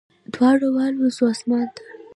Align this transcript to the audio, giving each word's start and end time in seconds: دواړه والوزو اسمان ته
دواړه 0.33 0.67
والوزو 0.75 1.23
اسمان 1.33 1.67
ته 1.75 1.83